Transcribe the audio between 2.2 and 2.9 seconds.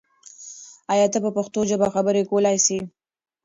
کولای سې؟